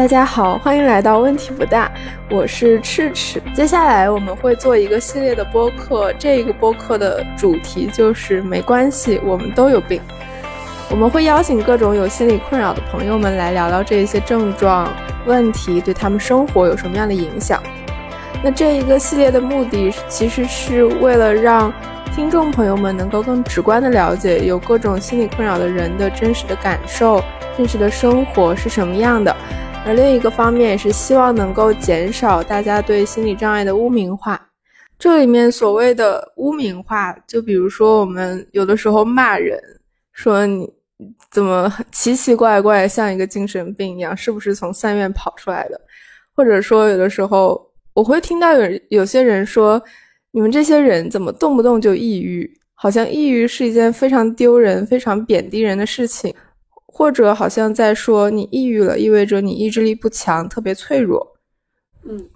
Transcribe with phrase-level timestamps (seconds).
[0.00, 1.92] 大家好，欢迎来到问题不大，
[2.30, 3.38] 我是赤赤。
[3.52, 10.00] 接下来我们会做一个系列的播客，这一个播客的主题就是没关系，我们都有病。
[10.88, 14.90] 我们会邀请各种有心理困扰的朋友们来聊聊这些症状、
[15.26, 17.62] 问题对他们生活有什么样的影响。
[18.42, 21.70] 那这一个系列的目的其实是为了让
[22.16, 27.22] 听众朋友们能够更直观的了解有各种心理困扰的人的真实的感受、
[27.54, 29.36] 真实的生活是什么样的。
[29.86, 34.40] 而另一个方面也是希望能够减少大家对心理障碍的污名化。
[34.98, 39.58] 这里面所谓的污名化，就比如说我们有的时候骂人，
[40.12, 40.70] 说你
[41.30, 45.80] 怎么奇奇怪怪，像一个精神病一样，是不是从三院跑出来的？
[46.36, 47.60] 或者说有的时候
[47.94, 49.82] 我会听到有有些人说，
[50.30, 52.48] 你们这些人怎么动不动就抑郁？
[52.74, 56.34] 好像抑郁是一件非常丢人、非常贬低人的事情。
[56.92, 61.24] 或者好像在说你抑郁了，意味着你意志力不强，特别脆弱。
[62.04, 62.28] 嗯，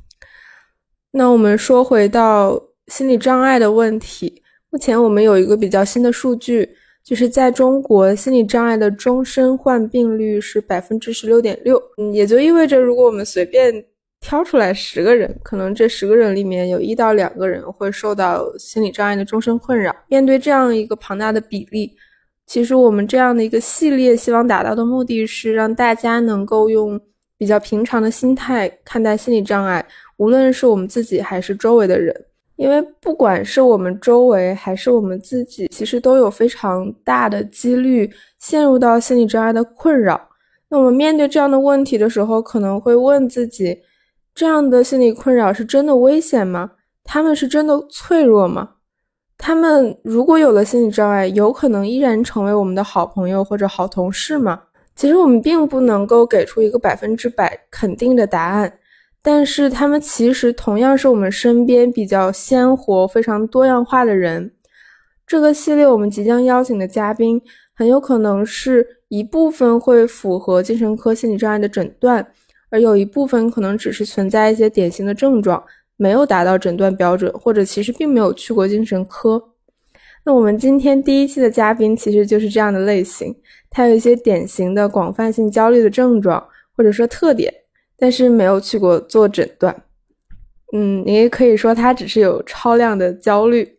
[1.11, 6.71] 那我们说回到心理障碍的问题，目前我们有一个比较新的数据，
[7.03, 11.83] 就是在中国心理障碍的终身患病率是百分之十六点六。
[11.99, 13.85] 嗯，也就意味着如果我们随便
[14.21, 19.95] 挑出来十个人，可能这十个人里面有一到两个人会受到心理障碍的终身困扰。
[20.09, 21.93] 面对这样一个庞大的比例。
[22.47, 27.01] 其实我们这样的一个系列，希望达到的目的是让大家能够用
[27.39, 29.85] 比较平常的心态看待心理障碍，
[30.19, 32.15] 无论是我们自己还是周围的人，
[32.57, 40.21] 因为不管是我们周围还是我们自己，其实都有非常大的几率陷入到心理障碍的困扰。
[40.69, 43.81] 那我们面对这样的问题的时候，可能会问自己：
[44.35, 46.73] 这样的心理困扰是真的危险吗？
[47.03, 48.71] 他们是真的脆弱吗？
[49.47, 54.59] 他们如果有了心理障碍，有可能依然成为我们的好朋友或者好同事吗？
[54.97, 58.73] 其实我们并不能够给出一个百分之百肯定的答案，
[59.23, 64.51] 但是他们其实同样是我们身边比较鲜活、非常多样化的人。
[65.27, 67.39] 这个系列我们即将邀请的嘉宾，
[67.75, 72.27] 很有可能是一部分会符合精神科心理障碍的诊断，
[72.71, 75.63] 而有一部分可能只是存在一些典型的症状。
[75.97, 79.51] 没有达到诊断标准，或者其实并没有去过精神科。
[80.25, 83.35] 那我们今天第一期的嘉宾其实就是这样的类型，
[83.71, 86.45] 他有一些典型的广泛性焦虑的症状
[86.77, 87.53] 或者说特点，
[87.99, 89.85] 但是没有去过做诊断。
[90.73, 93.79] 嗯，你也可以说他只是有超量的焦虑。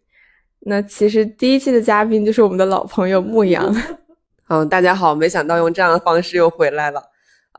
[0.67, 3.75] 那其实第一期的嘉宾就是我们的老朋友牧羊。
[4.49, 7.01] 嗯，大家好，没想到用这样的方式又回来了。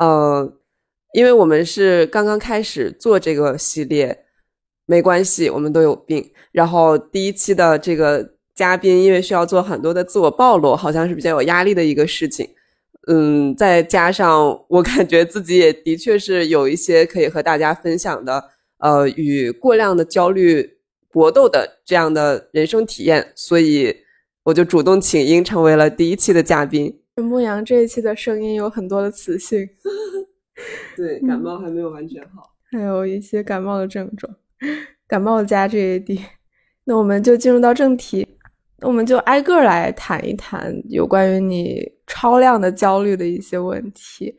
[0.00, 0.56] 嗯，
[1.12, 4.25] 因为我们是刚刚开始做这个系列。
[4.86, 6.24] 没关系，我们都有病。
[6.52, 12.48] 然后第一期的这个嘉宾，因为需要做很多的自我暴露，好像是比较有压力的一个事情。
[13.08, 18.42] 嗯，再加上我感觉自己也的确是有一些可以和大家分享的，
[18.78, 20.78] 呃，与过量的焦虑
[21.12, 23.94] 搏斗的这样的人生体验，所以
[24.44, 27.00] 我就主动请缨成为了第一期的嘉宾。
[27.16, 29.68] 牧羊这一期的声音有很多的磁性，
[30.96, 34.34] 对，感冒还没有完全好，还有一些感冒的症状。
[35.06, 36.20] 感冒加 GAD，
[36.84, 38.26] 那我们就进入到正题，
[38.78, 44.34] 那我们就挨个来谈一谈有关于你超量的焦虑的一些问题。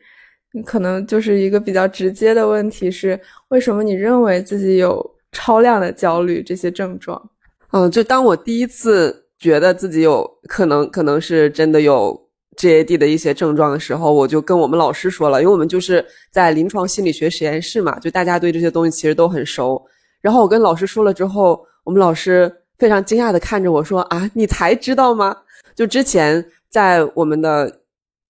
[0.52, 7.30] 你可能就是一个比较直接的问题是，为什么你认为自己有超量的焦虑这些症状？
[7.72, 12.26] 嗯，就当我第一次觉得自己有可能可能是真的有。
[12.58, 19.80] GAD 的一些症状的时候，我就跟我们老师说了，因为我们就是在临床心理学实验室嘛，就大家对这些东西其实都很熟。
[20.20, 25.36] 然后我跟老师说了之后，我们老师非常惊讶的看着我说：“啊，你才知道吗？
[25.74, 27.80] 就之前在我们的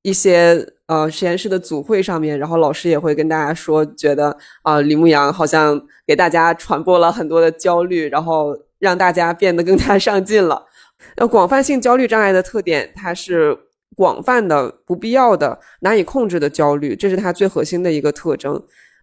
[0.03, 10.67] 一些呃实验室的组会上面，然后老师也会跟大家说，觉得啊李牧阳好像给大家传播了很多的焦虑，然后让大家变得更加 上进了。
[11.17, 13.57] 那广泛性焦虑障碍的特点，它是
[13.97, 18.63] 广泛的、不必要的、难以控制的焦虑，这是它最核心的一个特征。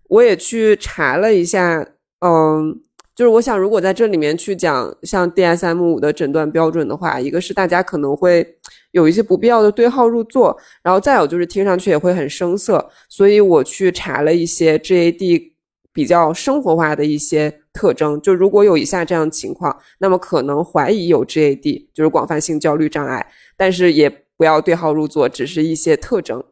[0.09, 1.88] 我也去查了一下。”
[2.25, 2.81] 嗯，
[3.15, 8.45] 就是我想，如果在这里面去讲像 DSM 五的诊断标准的话，一个是大家可能会
[8.91, 15.51] 有一些不必要的对号入座，然后再有就是听上去也会很生涩，所以我去查了一些 GAD
[15.94, 18.19] 比较生活化的一些特征。
[18.21, 23.25] 就如果有以下这样情况，那么可能怀疑有 GAD，就是广泛性焦虑障碍，
[23.56, 26.44] 但是也不要对号入座，只是一些特征。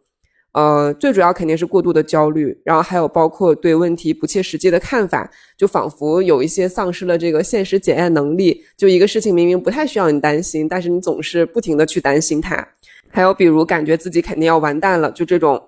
[0.54, 5.28] 呃，最主要肯定是过度的焦虑，然后还有包括对问题不切实际的看法，
[5.58, 8.64] 就仿佛有一些丧失了这个现实检验能力。
[8.78, 12.68] 就一个事情明明不太需要你担心，但是你总是不停的去担心它。
[13.10, 15.60] 还有比如感觉自己肯定要完蛋了，就这种，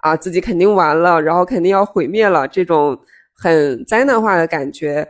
[0.00, 2.98] 啊自己肯定完了，然后肯定要毁灭了这种
[3.34, 5.06] 很灾难化的感觉。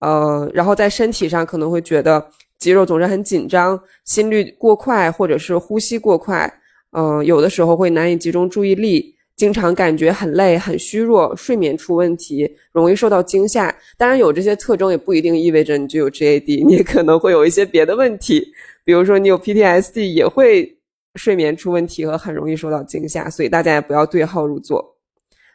[0.00, 2.28] 呃，然后在身体上可能会觉得
[2.58, 6.52] 肌肉总是很紧张，心率过快，或者是呼吸过快。
[6.96, 13.74] 嗯，有的时候会难以集中注意力，经常感觉很累、很虚弱，睡眠出问题，容易受到惊吓。
[13.98, 18.46] 当然，有这些特征也不一定意味着你就有 GAD， 你可能会有一些别的问题，
[18.84, 20.72] 比如说你有 PTSD，也会
[21.16, 23.28] 睡眠出问题和很容易受到惊吓。
[23.28, 24.96] 所以大家也不要对号入座。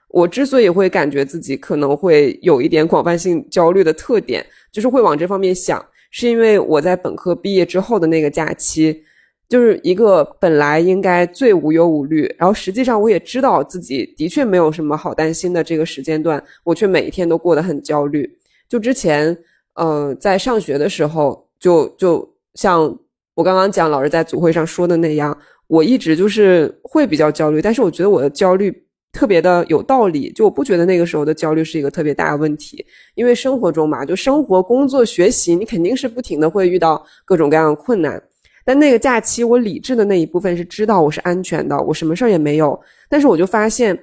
[0.09, 5.81] 我之所以会感觉自己可能会有一点广泛性焦虑的特点，就是会往这方面想，
[6.12, 9.03] 是因为我在本科毕业之后的那个假期。
[9.49, 18.29] 就是一个本来应该最无忧无虑，然后实际上我也知道自己的确没有什么好担心的这个时间段，我却每一天都过得很焦虑。
[18.67, 19.35] 就之前，
[19.73, 22.95] 嗯，在上学的时候，就就像
[23.33, 25.35] 我刚刚讲老师在组会上说的那样，
[25.65, 28.71] 我一直就是会比较焦虑，但是我觉得我的焦虑
[29.11, 32.85] 特别的有道理，就我不觉得那个时候的焦虑是一个特别大的问题，
[33.15, 38.21] 因为生活中嘛，就生活、工作、学习，你肯定是不停的会遇到各种各样的困难。
[38.69, 42.80] 但那个假期，我理智的那一部分是知道我是安全的，我什么事儿也没有。
[43.10, 43.98] 但是我就发现，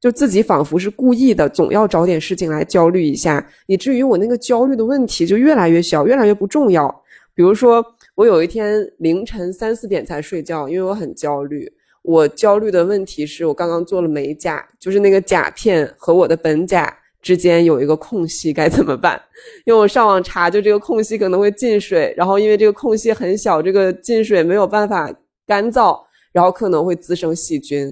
[0.00, 6.88] 就自己仿佛是故意的，总要找点事情来焦虑一下，以至于我那个焦虑的问题就越来越小，越来越不重要。
[7.34, 7.84] 比如说，
[8.14, 11.68] 我有一天凌晨三四点才睡觉，因为我很焦虑。
[12.02, 16.96] 我焦虑的问题是我刚刚做了美甲，就是那个甲片和我的本甲。
[17.22, 19.18] 之间有一个空隙该怎么办？
[19.64, 25.10] 因为我上网查，就这个空隙可能会进水，然后因为这个空隙很小，这个进水没有办法
[25.46, 25.98] 干燥，
[26.32, 27.90] 然后可能会滋生细菌。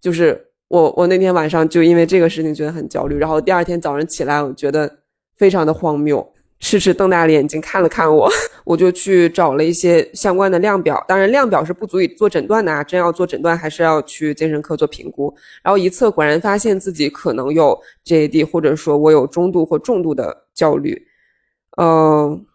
[0.00, 4.98] 就是我我那天晚上就因为这个事情觉得很焦虑，然后第二天早上起来，我觉得
[5.36, 6.32] 非常的荒谬。
[6.62, 8.30] 痴痴瞪大了眼睛看了看我，
[8.64, 11.04] 我就去找了一些相关的量表。
[11.08, 15.34] 当然，量表是不足以做诊断的啊，真要做诊断，还是要去精神科做评估。
[15.60, 17.76] 然后一测，果然发现自己可能有
[18.06, 21.04] GAD，或者说我有中度或重度的焦虑。
[21.78, 22.46] 嗯，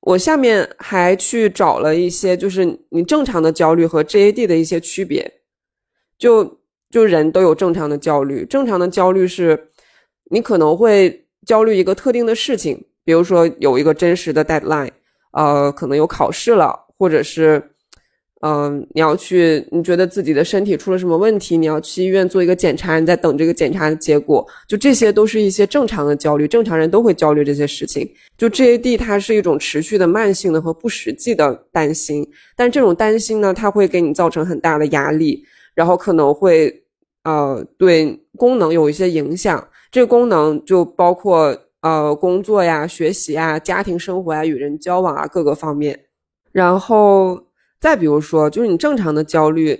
[0.00, 5.32] 我下面还去找了一些，就是你正常的焦虑和 GAD 的一些区别。
[6.18, 6.58] 就
[6.90, 9.68] 就人都有正常的焦虑，正常的焦虑是，
[10.30, 12.84] 你可能会焦虑一个特定的事情。
[13.04, 14.90] 比如说有一个真实的 deadline，
[15.32, 17.62] 呃，可能有考试了，或者是，
[18.40, 28.08] 嗯，你要去，你觉得自己的身体出了什么问题，你要去医院做一个检查，你在等这个检查的结果，就这些都是一些正常的焦虑，正常人都会焦虑这些事情。
[28.38, 36.82] 就 GAD 它是一种持续的慢性的和不实际的担心，但这种担心呢，它会给你造成很大的压力，然后可能会，
[37.24, 39.68] 呃，对功能有一些影响。
[39.90, 41.54] 这个功能就包括。
[41.84, 46.06] 呃，工作呀、学习呀、家庭生活呀、与人交往啊，各个方面。
[46.50, 47.38] 然后
[47.78, 49.78] 再比如说，就是你正常的焦虑，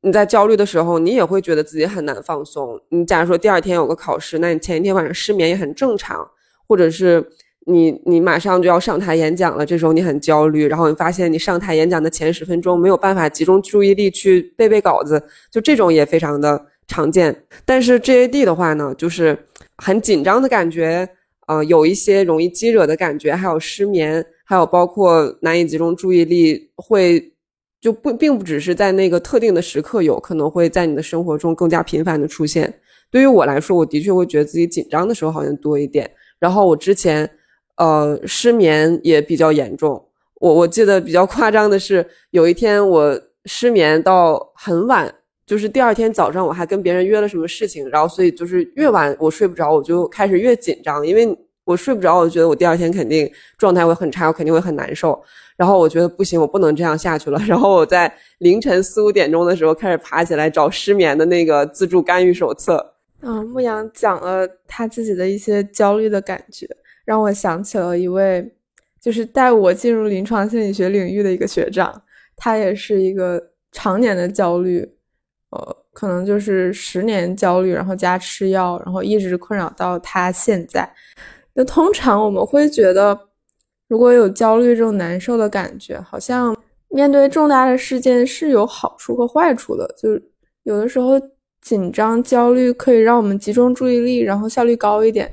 [0.00, 2.80] 你在焦虑的时候，你也会觉得自己很难放松。
[2.88, 6.26] 你假如说第二天有个考试，那你前一天晚上失眠也很正常。
[6.66, 7.22] 或者是
[7.66, 17.44] 你你马上就要上台演讲了，这时候你很焦虑，然后你发现你上台演讲的前十分钟没有办法集中注意力去背背稿子，就这种也非常的常见。
[17.66, 19.38] 但是 GAD 的话呢，就是
[19.76, 21.06] 很紧张的感觉。
[21.46, 27.32] 呃，有一些容易激惹的感觉，还有失眠，还有包括难以集中注意力，会
[27.80, 32.72] 就不并不只是在那个特定的时刻有可能会在你的生活中更加频繁的出现。
[33.10, 36.10] 对于我来说，我的确会觉得自己紧张的时候好像多一点。
[36.38, 37.28] 然后我之前
[37.76, 40.02] 呃失眠也比较严重，
[40.40, 45.14] 我我记得比较夸张的是有一天我失眠到很晚。
[45.46, 55.22] 就是第二天早上，我还跟别人约了什么事情，然后所以就是越晚我睡不着，我就开始越紧张，因为我睡不着，我觉得我第二天肯定状态会很差，我肯定会很难受。
[55.56, 57.38] 然后我觉得不行，我不能这样下去了。
[57.46, 62.94] 然后我在凌晨四五点钟的时候开始爬起来找失眠的那个自助干预手册。
[63.20, 66.66] 嗯，牧羊讲了他自己的一些焦虑的感觉，
[67.04, 68.50] 让我想起了一位
[69.00, 72.02] 就是带我进入临床心理学领域的一个学长，
[72.34, 74.86] 他也是一个常年的焦虑。
[75.54, 80.88] 呃，可能就是十年焦虑，然后加吃药，然后一直困扰到他现在。
[81.52, 83.16] 那通常我们会觉得，
[83.86, 86.56] 如果有焦虑这种难受的感觉，好像
[86.88, 89.88] 面对重大的事件是有好处和坏处的。
[89.96, 90.20] 就
[90.64, 91.12] 有的时候
[91.62, 95.32] 紧张、焦虑可以让我们集中注意力，然后效率高一点。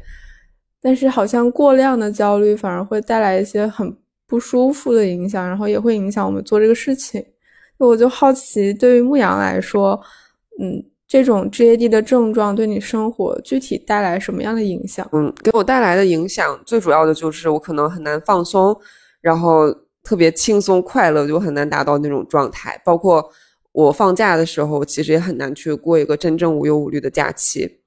[0.80, 3.96] 但是好像过量的焦虑反而会带来一些很
[4.28, 7.24] 不舒服的影响，然后也会影响我们做这个事情。
[7.88, 10.00] 我就好奇，对于牧羊来说，
[10.60, 15.08] 嗯，这种 GAD 的症状对你生活具体带来什么样的影响？
[15.12, 18.76] 嗯，给我带来的影响最主要的就是我可能很难放松，
[19.20, 19.74] 然后
[20.04, 22.80] 特别轻松快乐就很难达到那种状态。
[22.86, 23.30] 包括
[23.72, 27.80] 我放假的时候，其实也很难去过一个真正无忧无虑的假期。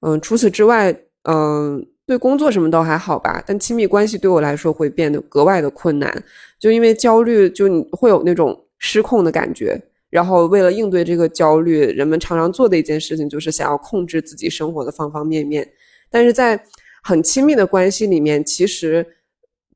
[0.00, 0.94] 嗯，除此之外，
[1.24, 6.24] 嗯，对工作什么都还好吧，但亲密关系对我来说会变得格外的困难，
[6.58, 9.80] 就因为焦虑，就你会有那种失控的感觉。
[10.10, 15.70] 然后为了应对这个焦虑，人们常常做的一件事情就是想要控制自己生活的方方面面。
[16.10, 16.60] 但是在
[17.04, 19.06] 很亲密的关系里面，其实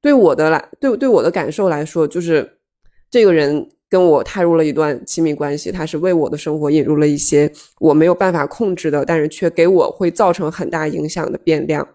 [0.02, 2.58] 对我的来对对我的感受来说，就是
[3.08, 3.70] 这个人。
[3.86, 11.86] 跟我踏入了一段亲密关系，他是为我的生活引入了一些我没有办法控制的，但是却给我会造成很大影响的变量。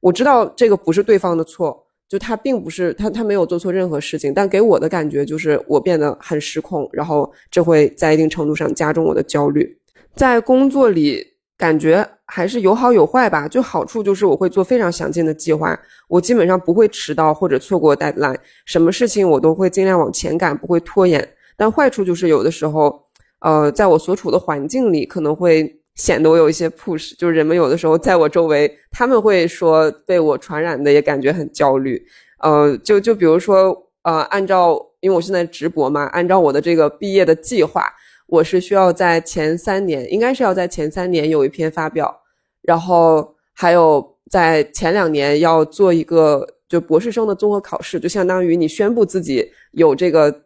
[0.00, 9.78] 我知道这个不是对方的错，就他并不是他他没有做错任何事情，但给我的感觉就是我变得很失控，然后这会在一定程度上加重我的焦虑，
[10.14, 11.34] 在工作里。
[11.56, 13.46] 感觉还是有好有坏吧。
[13.46, 21.26] 就好处就是我会做非常详尽的计划，我基本上不会迟到或者错过 deadline，什么事情我都会尽量往前赶，不会拖延。
[21.56, 23.04] 但坏处就是有的时候，
[23.38, 32.04] 呃，在我所处的环境里可能会显得我有一些 push，就是人们有的时候在我周围，他们会说被我传染的也感觉很焦虑。
[32.40, 37.84] 呃，就就比如说，呃，按照因为我现在直播嘛，按照我的这个毕业的计划。
[38.26, 42.22] 我是需要在前三年，应该是要在前三年有一篇发表，
[42.62, 50.43] 然后还有在前两年要做一个就博士生的综合考试，就相当于你宣布自己有这个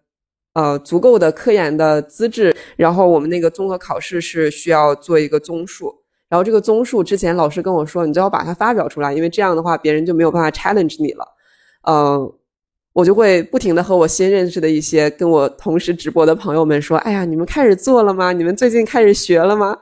[0.55, 5.95] 呃足够的科研的资质，然后我们那个综合考试是需要做一个综述，
[6.29, 11.25] 然后这个综述之前老师跟我说，你就要把它发表出来，因为这样的话别人就没有办法 challenge 你了，
[11.89, 12.33] 嗯。
[12.95, 18.33] 我就会不停的和我新认识的一些跟我同时直播的朋友们说：“哎呀，你们开始做了吗？
[18.33, 19.79] 你们最近开始学了吗？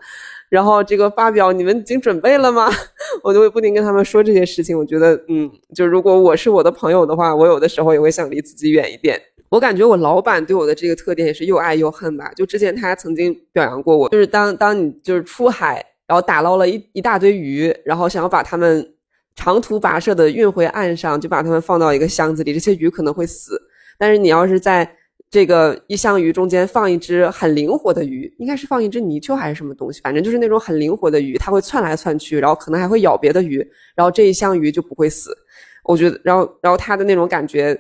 [0.51, 2.71] 然后这个发表你们已经准备了吗？”
[3.25, 4.77] 我就会不停跟他们说这些事情。
[4.77, 9.19] 我觉得，嗯，就如果我是我的朋友的话，我有的时候也会想离自己远一点。
[9.49, 12.33] 我感觉我老板对我的这个特点也是又爱又恨吧。
[12.35, 18.93] 就之前他曾经表扬过我，就是当当你就是出海，然后打捞了一一大堆鱼，然后想要把它们。
[19.39, 22.55] 长途跋涉的运回岸上，就把它们放到一个箱子里。
[22.55, 23.61] 这些鱼可能会死，
[23.99, 24.91] 但是你要是在
[25.29, 33.59] 这个一箱鱼中间放一只很灵活的鱼，应该是放一只泥鳅还是什么东西，反正就是那种很灵活的鱼，它会窜来窜去，然后可能还会咬别的鱼，
[33.95, 35.37] 然后这一箱鱼就不会死。
[35.85, 37.79] 我觉得，然后，然后他的那种感觉，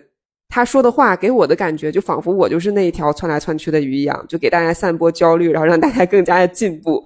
[0.49, 7.05] 他说的话给我的感觉，就仿佛我就是那一条窜来窜去的鱼一样，就给大家散播焦虑，然后让大家更加的进步。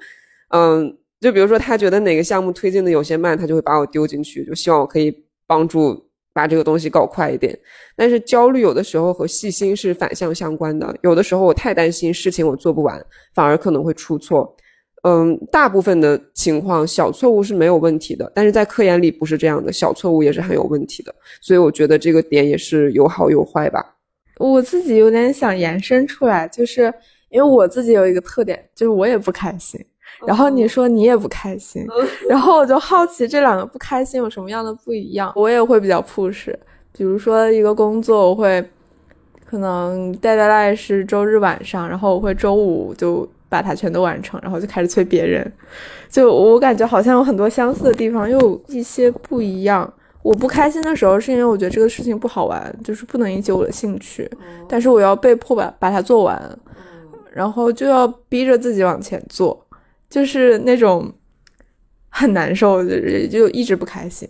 [0.51, 0.97] 嗯。
[1.21, 5.15] 就比如说，他觉得哪个项目推进的有些慢，他就会把我丢进去，就希望我可以
[5.47, 7.55] 帮助把这个东西搞快一点。
[7.95, 12.99] 但是焦虑有的时候和细心是反向相关的，有的时候我太担心事情我做不完，
[13.35, 14.57] 反而可能会出错。
[15.03, 21.15] 嗯，大部分的情况小错误是没有问题的，但是在科研里不是这样的，小错误也是很有问题的。
[21.41, 23.97] 所以我觉得这个点也是有好有坏吧。
[24.39, 26.93] 我自己有点想延伸出来，就是
[27.31, 29.79] 因为我自己有一个特点，就是我也不开心。
[30.27, 31.87] 然后你说你也不开心，
[32.29, 35.33] 然后我就好奇这两个不开心有什么样的不一样。
[35.37, 36.53] 我也会比较 push，
[36.93, 38.63] 比如说一个工作，我会
[39.47, 45.53] 可能 deadline 是周日晚上，然后我会周五就把它全都完成，然后就开始催别人。
[46.09, 49.93] 就我感觉好像有很多相似的地方，又有一些不一样。
[50.23, 54.31] 我不开心的时候是因为我觉得这个事情不好玩，就是不能引起我的兴趣，
[54.69, 56.59] 但是我要被迫把把它做完，
[57.33, 59.67] 然后就要逼着自己往前做。
[60.11, 61.11] 就是那种
[62.09, 62.91] 很难受，就
[63.31, 64.29] 就一直不开心，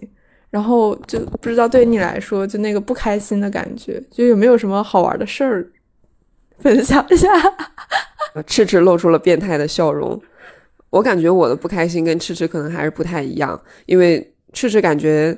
[0.50, 5.66] 然后就不知道对你来说，就那个不开心的感觉，就有没有什么好玩的事儿
[6.60, 7.28] 分享一下？
[8.46, 10.20] 赤赤露出了变态的笑容。
[10.90, 15.36] 我感觉我的不开心跟赤赤可能还是不太一样，因为赤赤感觉。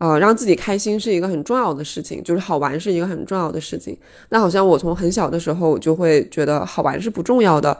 [0.00, 3.98] 呃，让自己开心是一个很重要的事情，就是好玩是一个很重要的事情。
[4.28, 7.76] 那好像我从很小的时候就会觉得好玩是不重要的，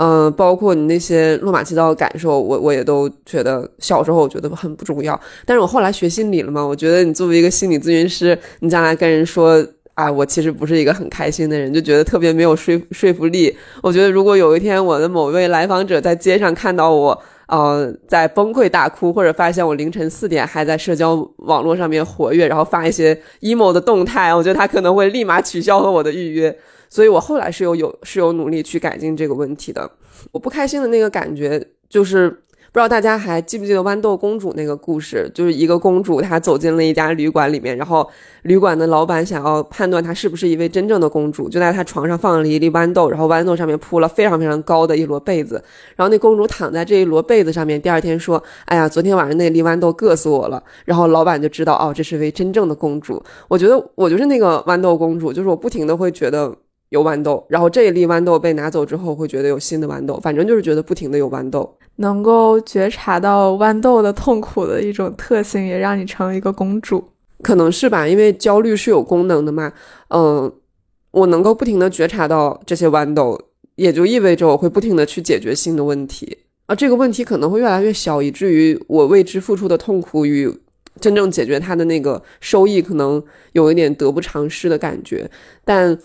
[0.00, 5.20] 嗯，包括你那些乱码七糟的感受，我我也都觉得小时候我觉得很不重要。
[5.46, 9.64] 但是我后来学心理了嘛，我觉得你作为一个心理咨询师，你将来跟人说，
[10.00, 13.54] 啊，我其实不是一个很开心的人，就觉得特别没有说说服力。
[13.82, 26.56] 我觉得如果有一天我的某位来访者在街上看到我，呃，在崩溃大哭，或者发现我凌晨四点还在社交网络上面活跃，然后发一些 emo 的动态，我觉得他可能会立马取消和我的预约。
[26.88, 29.90] 所以我后来是有有是有努力去改进这个问题的。
[30.32, 32.40] 我不开心的那个感觉就是。
[32.72, 35.28] 不知道大家还记不记得豌豆公主那个故事？
[35.34, 38.08] 就是一个公主，她走进了一家旅馆里面，然后
[38.42, 45.60] 旅馆的老板想要判断她是不是一位真正的公主，就在她床上放了一粒豌豆，然后豌豆上面铺了非常非常高的一摞被子，
[45.96, 53.20] 然后那公主躺在这一摞被子上面，第二天说：“哎呀，昨天晚上那粒豌豆硌死我了。”然后老板就知道，哦，这是位真正的公主。
[53.48, 56.54] 我觉得我就是那个豌豆公主，就是我不停的会觉得
[56.90, 61.76] 有豌豆，然后这一粒豌豆被拿走之后会觉得有新的豌豆，反正就是觉得不停的有豌豆。
[61.96, 67.02] 能够觉察到豌豆的痛苦的一种特性，也让你成为一个公主，
[67.42, 68.06] 可能是吧？
[68.06, 69.72] 因为焦虑是有功能的嘛。
[70.08, 70.52] 嗯，
[71.10, 73.40] 我能够不停的觉察到这些豌豆，
[73.76, 80.52] 也就意味着我会不停的去解决新的问题，啊这个问题可能会越来越小，以至于我为之付出的痛苦与
[81.00, 85.30] 真正解决它的那个收益，可能有一点得不偿失的感觉。
[85.64, 85.98] 但，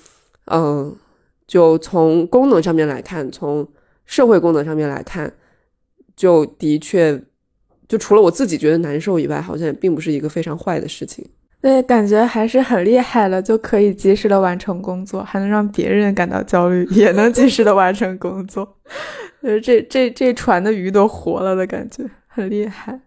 [0.51, 0.95] 嗯，
[1.47, 3.67] 就从功能上面来看，从
[4.05, 5.33] 社会功能上面来看。
[6.15, 7.21] 就的确，
[7.89, 11.27] 就除了我自己觉得难受以外，好像也并不是一个非常坏的事情。
[11.61, 18.77] 对，感觉还是很厉害了，就可以及时的完成工作，还能让别人感到焦虑，也能及时的完成工作。
[19.43, 22.97] 就是这这这船的鱼都活了的感觉，很厉害。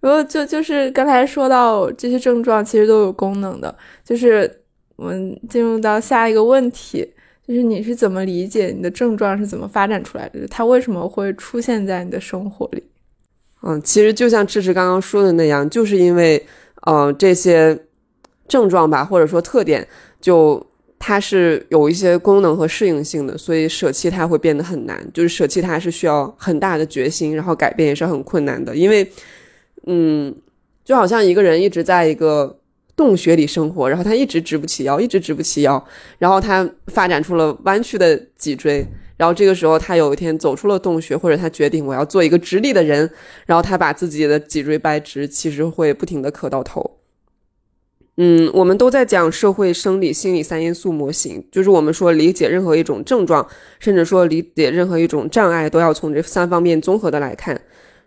[0.00, 4.61] 然后就就是刚才说到这些症状其实都有功能的，就是
[5.02, 7.12] 我们进入到下一个问题。
[7.44, 10.46] 就是你是怎么理解你的症状是怎么发展出来的？
[10.48, 12.84] 它为什么会出现在你的生活里？
[13.62, 16.46] 嗯，其实就像智智刚刚说的那样，就是因为，
[16.82, 17.76] 呃，这些
[18.46, 19.86] 症状吧，或者说特点，
[20.20, 20.64] 就
[21.00, 25.04] 它是有一些功能和适应性的，所以舍弃它会变得很难。
[25.12, 28.74] 就是舍弃它是需要很大的决心，然后改变也是很困难的。
[28.74, 29.06] 因为，
[29.86, 30.32] 嗯，
[30.84, 32.56] 就好像一个人一直在一个。
[33.02, 35.84] 洞穴里生活，然后他一直直不起腰，一直直不起腰，
[36.20, 43.10] 然后他发展出了弯曲的脊椎，然后这个时候他有一天走出了洞穴，或者他决定我要做一个直立的人，
[43.44, 46.98] 然后他把自己的脊椎掰直，其实会不停的磕到头。
[48.18, 53.44] 嗯，我们都在讲社会、生理、心理三因素模型，就是我们说理解任何一种症状，
[53.80, 57.60] 甚至说理解任何一种障碍，都要从这三方面综合的来看。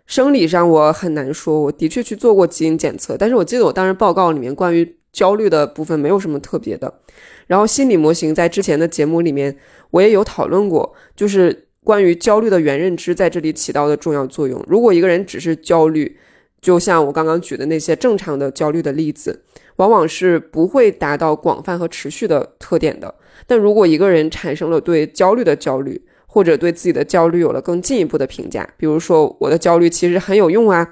[0.06, 7.00] 生理上我很难说，我的确去做过基因检测，但是我记得我当时报告里面关于焦虑的部分没有什么特别的。
[7.46, 9.56] 然后心理模型在之前的节目里面
[9.90, 14.64] 我也有讨论过，就是关于焦虑的原认知在这里起到的重要作用。
[14.68, 16.16] 如果一个人只是焦虑，
[16.60, 19.42] 就像我刚刚举的那些正常的焦虑的例子，
[19.76, 23.14] 往往是不会达到广泛和持续的特点的。
[23.46, 26.00] 但如果一个人产生了对焦虑的焦虑，
[26.36, 30.86] 或者对自己的焦虑有了更进一步的评价，比如说我的焦虑其实很有用啊，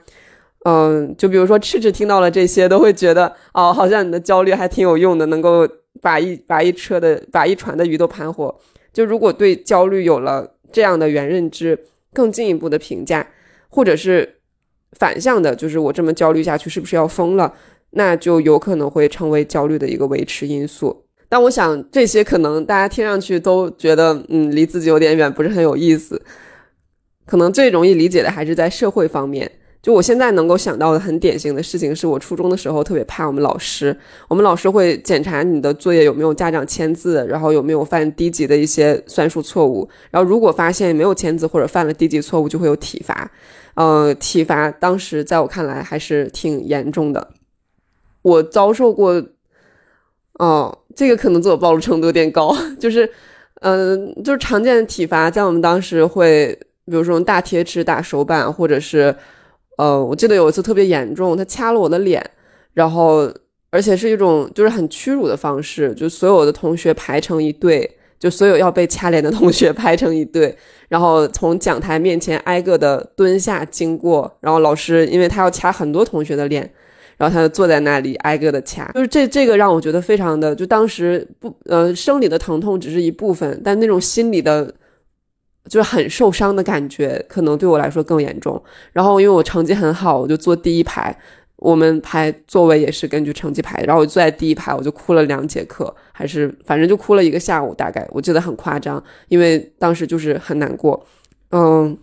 [0.64, 5.68] 嗯，就比如说赤赤听到了这些都会觉得哦，好像你的焦虑还挺有用的，能够
[6.00, 8.58] 把一把一车的把一船的鱼都盘活。
[8.90, 11.78] 就如果对焦虑有了这样的原认知，
[12.14, 13.28] 更进一步的评价，
[13.68, 14.36] 或者是
[14.92, 17.52] 反向的，就是我这么焦虑下去是不是要疯了，
[17.90, 21.03] 那就有可能会成为焦虑的一个维持因素。
[21.28, 26.22] 但我想，这些可能大家听上去都觉得，嗯，离自己有点远，不是很有意思。
[27.26, 29.50] 可能最容易理解的还是在社会方面。
[29.82, 33.94] 就我现在能够想到的很典型的事情，是我初中的时候特别怕我们老师。
[34.28, 39.86] 我们老师会检查你的作业有没有家长签字，然后有没有犯低级的一些算术错误。
[40.10, 43.30] 然后如果发现没有签字或者犯了低级错误，就会有体罚。
[43.74, 47.32] 呃，体罚当时在我看来还是挺严重的。
[48.22, 49.22] 我遭受过。
[50.38, 53.08] 哦，这个可能自我暴露程度有点高，就是，
[53.60, 59.14] 嗯，就是常见的体罚，在我们当时会，比如说用大铁尺打手板，或者是，
[59.78, 62.28] 呃，我记得有一次特别严重，他掐了我的脸，
[62.72, 63.32] 然后，
[63.70, 70.56] 而且是一种就是很屈辱的方式，就所有的同学排成一队，就所有要被掐脸的同学 排成一队，
[70.88, 76.68] 然后从讲台面前挨个的蹲下经过，然后老师因为他要掐很多同学的脸。
[77.16, 84.74] 然后他就坐在那里挨个的掐，就是这这个让我觉得非常的，就当时不呃生理的疼痛只是一部分，但那种心理的，
[85.68, 88.60] 就是很受伤的感觉，可能对我来说更严重。
[88.92, 91.16] 然后因为我成绩很好，我就坐第一排，
[91.56, 101.06] 我们排座位也是根据成绩排，然后我坐在第一排，我就哭了两节课，还是反正就哭了一个下午，大概我记得很夸张，因为当时就是很难过，
[101.50, 101.96] 嗯。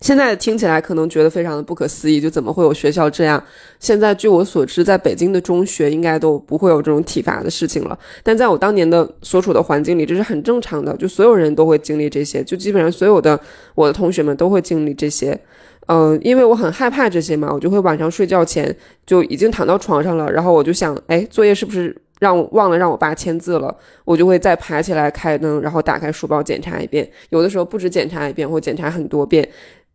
[0.00, 3.42] 现在听起来可能觉得非常的不可思议，就怎么会有学校这样？
[3.78, 7.98] 现在据我所知，在北京的中学应该都不会有这种体罚的事情了。
[8.22, 13.38] 但在我当年的所处的环境里，这是很正常的，就所有人都会经历这些，就基本上所有的
[13.74, 15.38] 我的同学们都会经历这些。
[15.86, 23.76] 嗯，因为我很害怕这些嘛，我就会晚上睡觉前就已经躺到床上了，然后我就想，哎，作业是不是让忘了让我爸签字了？
[24.04, 27.10] 我就会再爬起来开灯，然后打开书包检查一遍。
[27.28, 29.46] 有的时候不止检查一遍，或检查很多遍。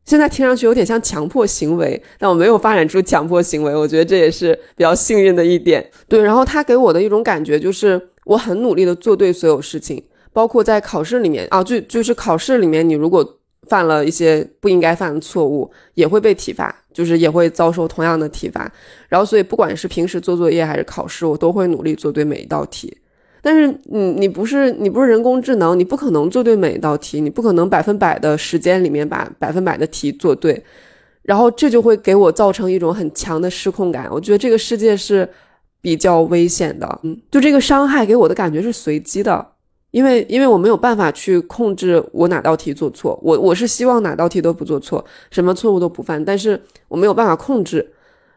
[0.06, 5.89] 现在听上去有点像强迫行为，但我没有发展出强迫行为，我觉得这也是比较幸运的一点。
[6.08, 18.72] 对，然后他给我的一种感觉就是我很努力的做对所有事情，包括在考试里面啊，就就是考试里面，你如果犯了一些不应该犯的错误，也会被体罚，就是也会遭受同样的体罚。
[19.10, 22.96] 然后，所以不管是平时做作业还是考试，我都会努力做对每一道题。
[23.45, 30.63] 但是你你不是你不是人工智能，你不可能做对每一道题，你不可能百分百的时间里面把百分百的题做对，
[31.21, 34.08] 然后这就会给我造成一种很强的失控感。
[34.12, 35.29] 我觉得这个世界是
[35.79, 39.45] 比较危险的，嗯，就这个伤害给我的感觉是随机的，
[39.91, 47.91] 因为因为我没有办法去控制我哪道题做错，我我是希望哪道题都不做错，什么错误都不犯，但是我没有办法控制。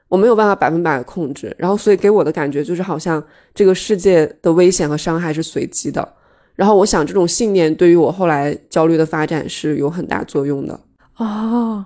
[0.09, 3.23] 我没有办法百分百的控制，然后所以给我的感觉就是好像
[3.55, 6.07] 这个世界的危险和伤害是随机的。
[6.55, 10.81] 然后我想这种信念对于我后来焦虑的发展是有很大作用的。
[11.18, 11.85] 哦，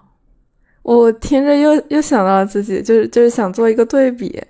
[0.82, 4.40] 我听着又又想到了自己，就是就是想做一个对比。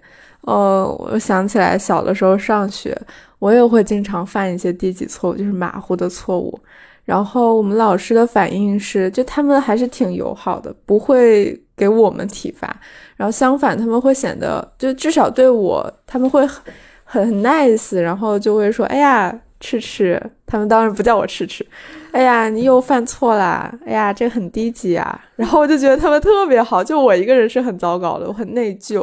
[0.42, 2.96] 哦，我想起来小的时候上学，
[3.38, 6.58] 我也会经常犯一些低级错误，就是马虎的错误。
[7.04, 12.80] 然后我们老师的反应是，就他们还是挺友好的，不会给我们体罚。
[13.16, 16.62] 然后相反，他们会显得就至少对我，他们会很
[17.02, 21.66] 很 nice，然后就会说：“哎呀，吃吃。”他们当然不叫我吃吃。
[22.12, 23.72] 哎呀，你又犯错啦！
[23.84, 25.20] 哎呀，这很低级啊！
[25.34, 29.00] 然后我就觉得他们特别好，就我一个人是很糟糕的，我很内疚。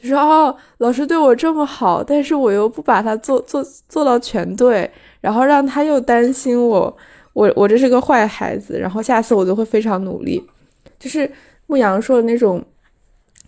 [0.00, 4.90] 就说哦，老师对我这么好，但是我又不把他做做做到全对。
[5.22, 6.96] 然后让他又担心我，
[7.32, 10.44] 我我这是个坏孩子，然后下次我就会非常努力。
[11.00, 11.30] 就是
[11.68, 12.64] 牧羊说的那种，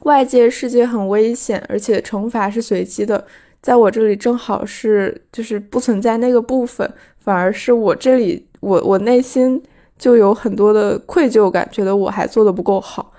[0.05, 3.27] 外界世界很危险，而且惩罚是随机的，
[3.61, 9.61] 在我这里正好是就是不存在那个部分，反而是我这里我我内心
[9.99, 13.13] 就有很多的愧疚感，觉得我还做的不够好。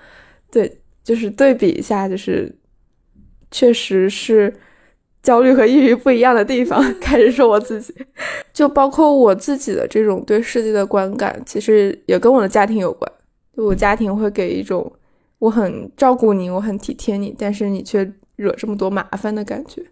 [0.49, 2.55] 对，就是对比一下，就是
[3.51, 4.53] 确实是。
[5.23, 7.93] 焦虑和抑郁不一样的地方， 开始说我自己，
[8.51, 13.11] 就包括我自己的这种对世界的观感，其实也跟我的家庭有关。
[13.55, 14.91] 就我家庭会给一种
[15.39, 19.83] 我很照顾你，我很体贴你，但是你却惹这么多麻烦的感觉。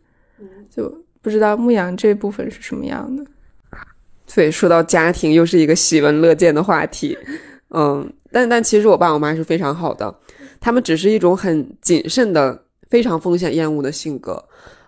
[0.69, 3.25] 就不知道牧羊这部分是什么样的。
[4.27, 7.17] 所以说到家庭，又是一个喜闻乐见的话题。
[7.71, 10.15] 嗯，但但其实我爸我妈是非常好的，
[10.59, 14.43] 他们只是一种很谨慎的、非常风险厌恶的性格。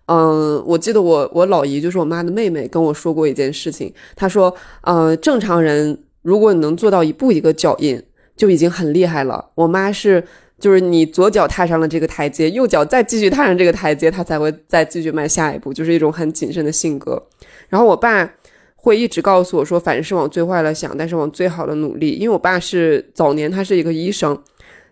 [0.06, 3.92] 嗯，我记得我我老姨就是我妈的妹妹跟我说过一件事情。
[4.16, 8.02] 她说，呃，正常人如果你能做到一步一个脚印，
[8.42, 9.52] 就已经很厉害了。
[9.54, 10.24] 我妈是，
[10.60, 17.22] 就是你左脚踏上了这个台阶，右脚再继续踏上这个台阶，她才会再继续迈下一步，就是一种很谨慎的性格。
[17.70, 18.28] 然后我爸
[18.76, 22.14] 会一直告诉我说，凡事往最坏了想，但是往最好的努力。
[22.14, 24.36] 因为我爸是早年他是一个医生。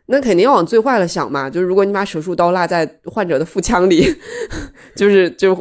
[0.05, 4.05] 那肯定要往最坏了想嘛，就是如果你把手术刀落在患者的腹腔里，
[4.95, 5.55] 就是就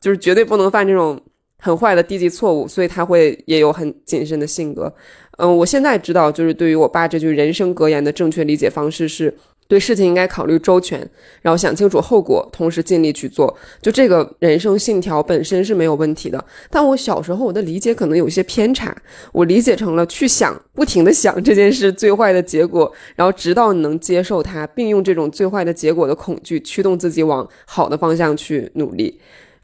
[0.00, 1.20] 就是绝对不能犯这种
[1.58, 4.94] 很坏的低级错误，所以他会也有很谨慎的性格。
[5.38, 9.34] 嗯，我现在知道，就是对于我爸这句人生格言的正确理解方式是。
[9.68, 10.98] 对事情应该考虑周全，
[11.40, 13.56] 然后想清楚后果，同时尽力去做。
[13.80, 18.94] 就这个人生信条本身是没有问题的，但我小时候我的理解可能有些偏差，
[19.32, 29.18] 我理解成了去想，不停的想这件事最坏的结果，然后直到你能接受它，并用这种最坏的结果的恐惧驱动自己往好的方向去努力。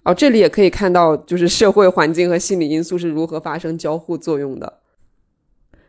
[0.04, 4.77] 哦，这里也可以看到，就是社会环境和心理因素是如何发生交互作用的。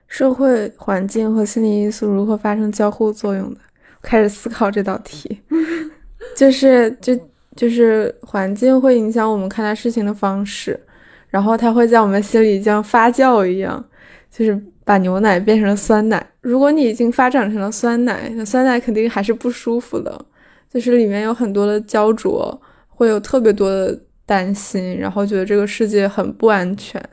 [0.09, 3.61] 社会环境和心理因素如何发生交互作用的？
[4.01, 5.41] 开始思考这道题，
[6.35, 7.17] 就是就
[7.55, 10.79] 就是环境会影响我们看待事情的方式，
[11.27, 13.83] 然后它会在我们心里像发酵一样，
[14.31, 16.25] 就是把牛奶变成了酸奶。
[16.39, 20.25] 如果你已经发展成了酸奶，那酸奶肯定还是不舒服的，
[20.71, 27.03] 就是里面有很多的焦灼，会有特别多的担心，然后觉得这个世界很不安全。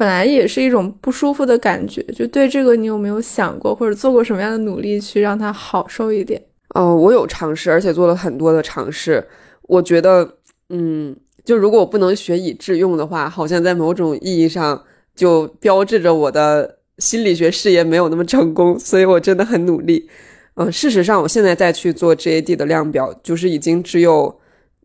[0.00, 6.42] 本来也是一种不舒服的感觉，就对这个你有没有想过，或者做过什么样的努力去让它好受一点？
[6.70, 9.22] 哦，我有尝试，而且做了很多的尝试。
[9.64, 10.36] 我觉得，
[10.70, 14.82] 嗯，就如果我不能学以致用的话，好像在某种意义上
[15.14, 18.78] 就标志着我的心理学事业没有那么成功。
[18.78, 20.08] 所以我真的很努力。
[20.54, 24.40] 嗯，事实上，我现在再去做 GAD 的量表，就是已经只有。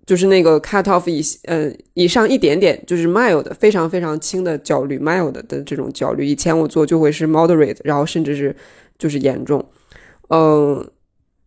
[0.06, 6.26] 就是那个 cut off 以呃以上一点点，就是 mild 非常非常轻的焦虑，mild 的这种焦虑。
[6.26, 8.56] 以前我做就会是 moderate，然后甚至是
[9.00, 9.66] 就是严重。
[10.30, 10.88] 嗯，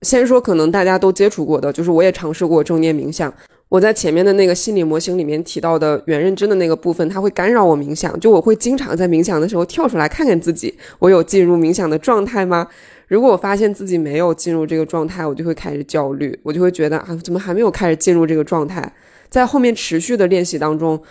[0.02, 3.32] 先说可能大家都接触过的，就是我也尝试过正念冥想。
[3.68, 12.66] 我在前面的那个心理模型里面提到的原认知的那个部分，它会干扰我冥想，就我会经常在冥想的时候跳出来看看自己，我有进入冥想的状态吗？
[13.08, 18.92] 如果我发现自己没有进入这个状态，我就会开始焦虑，我就会觉得啊，怎么还没有开始进入这个状态？
[19.28, 21.02] 在后面持续的练习当中，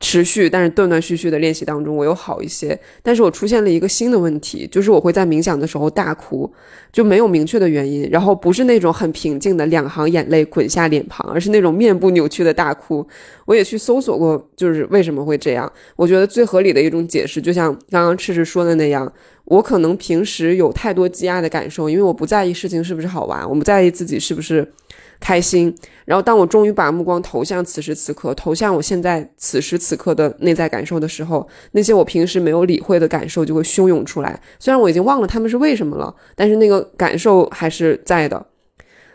[0.00, 2.78] 持续但是断断续续的练习当中，我又好一些。
[3.02, 6.52] 但是我出现了一个新的问题，就是我会在冥想的时候大哭，
[6.92, 13.06] 就没有明确的原因，然后不是那种很平静的两行眼泪滚下脸庞，而是那种面部扭曲的大哭。
[13.46, 15.70] 我也去搜索过，就是为什么会这样。
[15.96, 19.10] 我觉得最合理的一种解释，就像刚刚赤赤说的那样，
[19.44, 24.72] 我可能平时有太多积压的感受，因为我不在意事情是不是好玩，我不在意自己是不是。
[25.20, 34.38] 开心，然后当我终于把目光投向此时此刻，投向我现在此时此刻的内在感受的时候，那些我平时没有理会的感受就会汹涌出来。
[34.58, 38.44] 虽然我已经忘了他们是为什么了，但是那个感受还是在的。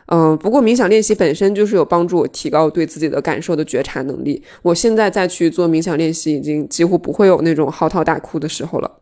[0.08, 4.42] 嗯，不过冥想练习本身就是有帮助我提高对自己的感受的觉察能力。
[4.64, 8.99] 我现在再去做冥想练习，已经几乎不会有那种嚎啕大哭的时候了。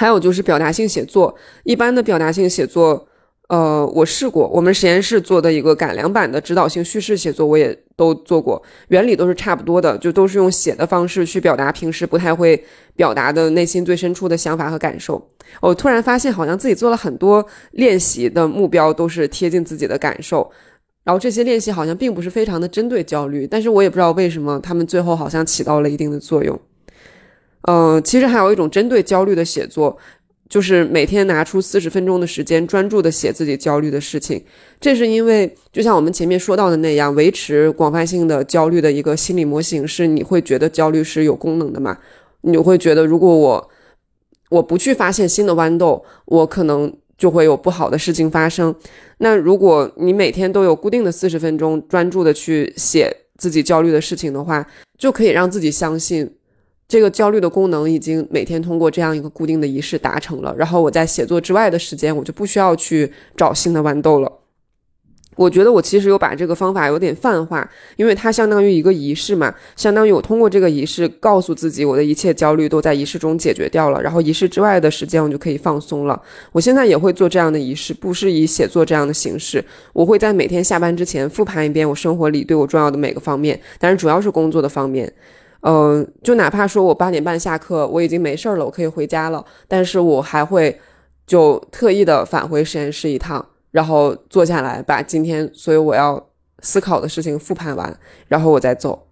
[0.00, 3.06] 还有就是表达性写作，一般的表达性写作。
[3.48, 12.64] 呃，我试过，我们实验室做的一个改良版的指导性叙事写作，我也都做过，原理都是差不多的，就都是用写的方式去表达平时不太会
[12.96, 15.20] 表达的内心最深处的想法和感受。
[15.60, 20.50] 我突然发现，好像自己做了很多练习的目标都是贴近自己的感受，
[21.04, 26.58] 然后这些练习好像并不是非常的针对焦虑，但是我也不知道为什么他们最后好像起到了一定的作用。
[27.62, 29.98] 嗯，其实还有一种针对焦虑的写作。
[30.48, 34.44] 就是每天拿出四十分钟的时间，专注的写自己焦虑的事情。
[34.80, 41.96] 这是因为，就像我们前面说到的那样，维持广泛性的焦虑的一个心理模型是，你会觉得焦虑是有功能的嘛？
[42.40, 43.70] 你会觉得，如果我
[44.48, 48.74] 我不去发现新的豌豆，我可能就会有不好的事情发生。
[49.18, 54.66] 那如果你每天都有固定的四十分钟，专注的去写自己焦虑的事情的话，
[54.98, 56.28] 就可以让自己相信。
[56.90, 64.40] 这个焦虑的功能已经每天通过这样一个固定的仪式达成了，然后我在写作之外的时间，我就不需要去找新的豌豆了。
[65.36, 76.20] 我觉得我其实有把这个方法有点泛化，因为它相当于一个仪式嘛，相当于我通过这个仪式告诉自己，我的一切焦虑都在仪式中解决掉了，然后仪式之外的时间我就可以放松了。
[76.50, 85.10] 我现在也会做这样的仪式，不是以写作这样的形式，我会在每天下班之前复盘一遍我生活里对我重要的每个方面，但是主要是工作的方面。
[85.62, 90.80] 嗯，就哪怕说我八点半下课，我已经没事儿了，我可以回家了，但是我还会
[91.26, 96.28] 就特意的返回实验室一趟，然后坐下来把今天所有我要
[96.60, 99.06] 思考的事情复盘完，然后我再走。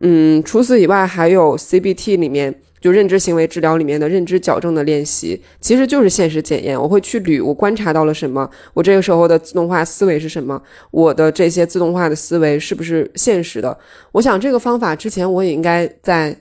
[0.00, 2.60] 嗯，除此以外，还有 CBT 里面。
[2.80, 6.80] 就认知行为治疗里面的认知矫正的练习，其实就是现实检验。
[6.80, 13.76] 我会去捋，我观察到了什么，我这个时候的自动化思维是什么，我的这些自动化的思维是不是现实的？
[14.12, 16.36] 我想这个方法之前我也应该在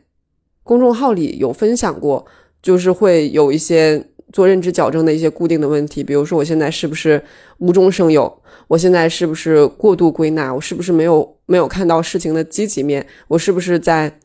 [0.63, 2.26] 公众号里有分享过，
[2.62, 7.23] 就是会有一些做认知矫正的一些固定的问题，比如说我现在是不是
[7.58, 14.19] 无中生有，我现在是不是过度归纳，我是不是没有没有看到事情的积极面，我是不是在。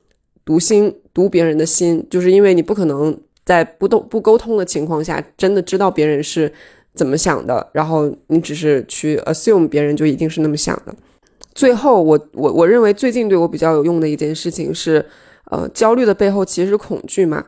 [0.44, 6.52] 读心读别人的心，就是因为你不可能在不动不沟通的情况下，真的知道别人是
[6.94, 10.94] 怎么想的，然后你只是去 assume 别人就一定是那么想的。
[11.54, 15.04] 最后，我我我认为最近对我比较有用的一件事情是，
[15.50, 17.44] 呃，焦虑的背后其实是恐惧嘛。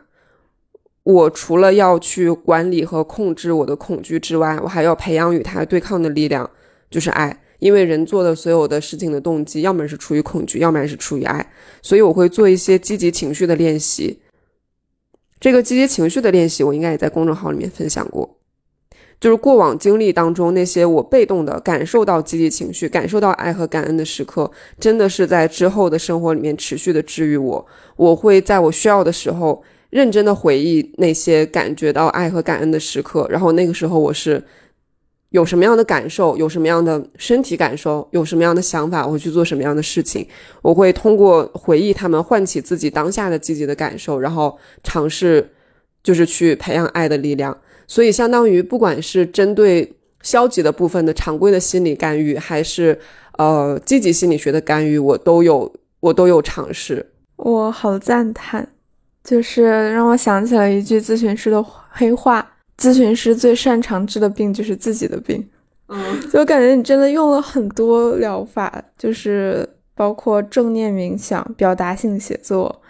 [1.05, 6.51] 我除了要去管理和控制我的恐惧之外，我还要培养与它对抗的力量，
[6.91, 7.41] 就是爱。
[7.65, 11.51] 因为人做的所有的事情的动机，要么是出于恐惧，要么是出于爱，
[11.81, 14.21] 所以我会做一些积极情绪的练习。
[15.41, 18.37] 这个积极情绪的练习，我应该也在公众号里面分享过。
[19.19, 27.67] 就是过往经历当中那些我被动的感受到积极情绪、感受到爱和感恩的时刻，真的是在之后的生活里面持续的治愈我。
[27.97, 34.45] 我会在我需要的时候，认真的回忆那些感觉到爱和感恩的时刻，然后那个时候我是。
[35.35, 40.25] 有什么样的感受，有什么样的身体感受，有什么样的想法，我会去做什么样的事情。
[40.63, 45.51] 我会通过回忆他们，唤起自己当下的积极的感受，然后尝试
[46.05, 47.59] 就是去培养爱的力量。
[47.89, 49.93] 所以，相当于不管是针对
[50.23, 52.97] 消极的部分的常规的心理干预，还是
[53.37, 57.05] 呃积极心理学的干预，我都有我都有尝试。
[57.35, 58.69] 我好赞叹，
[59.25, 62.53] 就是让我想起了一句咨询师的黑话。
[62.79, 65.49] 咨询师最擅长治的病就是自己的病，
[65.89, 72.83] 嗯， 就感觉你真的用了很多疗法，就是包括正念冥想、表达性写作，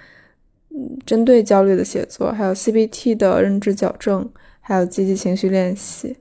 [0.71, 4.29] 嗯，针对焦虑的写作，还有 CBT 的认知矫正，
[4.61, 6.17] 还有积极情绪练习，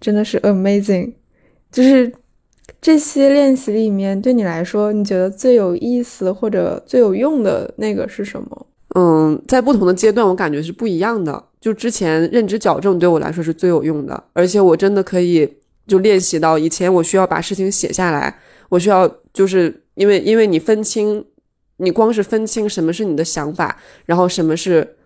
[0.00, 1.12] 真的是 amazing。
[1.70, 2.12] 就是
[2.80, 8.66] 这些练习里面，对你来说，你觉得最有意思或者最有用的那个是什么？
[8.98, 11.44] 嗯，在不同的阶段，我感觉是不一样的。
[11.60, 15.46] 就之前认知矫正对我来说是最有用的，而且我真的可以
[15.86, 18.38] 就练习到以前我需要把事情写下来，
[18.70, 21.22] 我需要就是因为因为你分清
[21.76, 24.96] 你光是分清什么是你的想法，然后什么是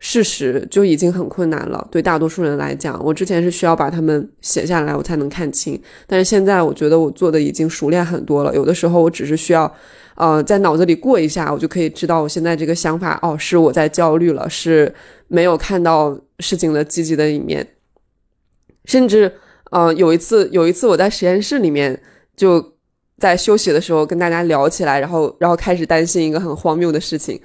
[0.00, 1.88] 事实，就已经很困难了。
[1.90, 5.80] 对大多数人来讲，我之前是需要把它们写下来，我才能看清。
[6.06, 8.54] 但是现在，我觉得我做的已经熟练很多了。
[8.54, 9.72] 有的时候，我只是需要，
[10.20, 14.94] 呃，在脑子里过一下，我就可以知道我现在这个想法，哦，是我在焦虑了，是
[15.28, 17.66] 没有看到事情的积极的一面。
[18.84, 19.32] 甚至，
[19.70, 22.00] 呃，有一次，有一次我在实验室里面
[22.36, 22.74] 就。
[23.20, 27.38] 在休息的时候跟大家聊起来，然后然后开始担心一个很荒谬的事情，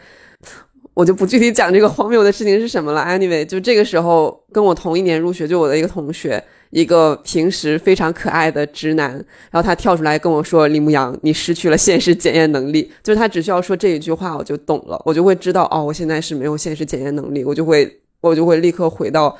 [0.94, 3.02] 我就不具体讲这个荒谬的事情是什么了。
[3.02, 9.12] Anyway，就这个时候跟我同一年入学，就我的一个同学，一个平时非常可爱的直男，
[9.52, 19.38] 然后他跳出来跟我说：“李牧阳，你失去了现实检验能力。”就是他只需要说这一句话，我就懂了，我就会知道哦，我现在是没有现实检验能力，我就会我就会立刻回到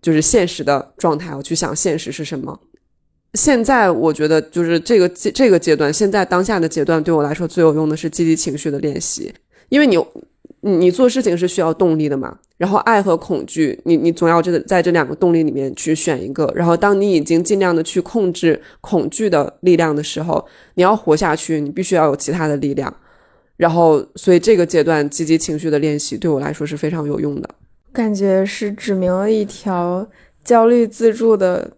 [0.00, 2.58] 就是现实的状态，我去想现实是什么。
[3.34, 9.32] 现在我觉得就是这个这个阶段，现在当下的阶段对我来说最有用的是积极情绪的练习，
[9.68, 9.98] 因为你
[10.68, 22.94] 你做事情是需要动力的嘛，然后爱和恐惧，你你总要这在这两个动力里面去选一个，然后当你已经尽量的去控制恐惧的力量的时候，你要活下去，你必须要有其他的力量，
[23.56, 27.48] 然后所以这个阶段积极情绪的练习对我来说是非常有用的，
[27.92, 30.06] 感觉是指明了一条
[30.44, 31.72] 焦虑自助的。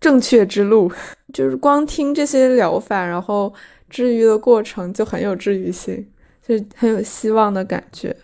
[0.00, 0.92] 正确之路
[1.32, 3.50] 就是光听这些疗法，然后
[3.88, 6.06] 治愈的过程就很有治愈性，
[6.46, 8.14] 就很有希望的感觉。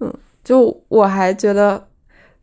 [0.00, 0.12] 嗯，
[0.44, 1.86] 就我还觉得。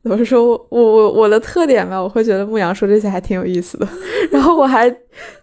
[0.07, 0.45] 怎么说？
[0.45, 3.89] 我我我的特点吧，我会觉得牧羊说这些还挺有意思的，
[4.29, 4.87] 然后我还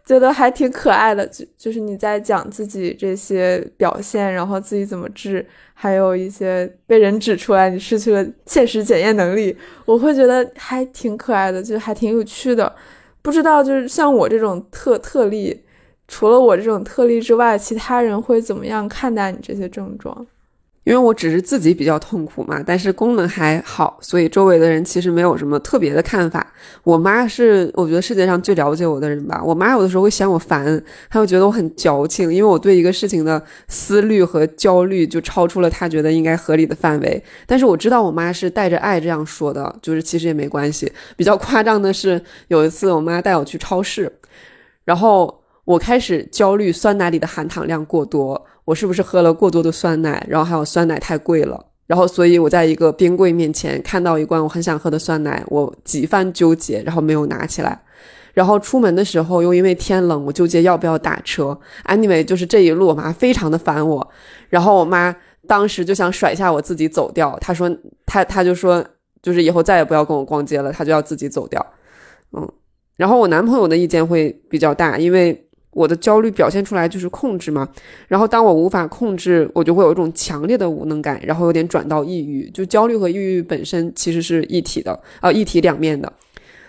[0.07, 1.27] 觉得还挺可爱的。
[1.27, 12.73] 就就是你在讲自己这些表现，然后自己怎么治，还有一些被人指出来你失去了现实检验能力，我会觉得还挺可爱的，就还挺有趣的。
[13.21, 15.61] 不知道，就是像我这种特特例，
[16.09, 20.27] 除了我这种特例之外，其他人会怎么样看待你这些症状？
[20.85, 26.45] 因为我只是自己比较痛苦嘛，但是功能还好，所以周围的人其实没有什么特别的看法。
[26.83, 29.41] 我妈是我觉得世界上最了解我的人吧。
[29.45, 37.23] 我妈有的时候会嫌我烦，她会觉得我很矫情，因为我对一个事情的思虑和焦虑就超出了她觉得应该合理的范围。
[37.47, 40.93] 但是我知道我妈是带着爱这样说的，就是其实也没关系。
[41.17, 44.13] 比较夸张的是，有一次我妈带我去超市，
[44.85, 45.42] 然后。
[45.65, 50.25] 我开始焦虑酸奶里的含糖量过多，我是不是喝了过多的酸奶？
[50.29, 57.81] 然后还有酸奶太贵了，然后所以我在一个冰柜面前看到一罐我很想喝的酸奶，我几番纠结，然后没有拿起来。
[58.35, 61.57] 然后出门的时候又因为天冷，我纠结要不要打车。
[61.85, 64.11] Anyway，就是这一路我妈非常的烦我，
[64.49, 65.15] 然后我妈
[65.47, 67.71] 当时就想甩下我自己走掉，她说
[68.05, 68.85] 她她就说
[69.23, 71.65] 就是以后再也不要跟我逛街了，她就要自己走掉。
[72.33, 72.51] 嗯，
[72.97, 75.49] 然后我男朋友的意见会比较大，因为。
[75.73, 77.69] 我的焦虑表现出来就是控制嘛，
[78.09, 82.51] 然后当我无法控制，我就会有一种强烈的无能感，然后有点转到抑郁。
[82.51, 86.13] 就焦虑和抑郁本身其实是一体的，啊，一体两面的。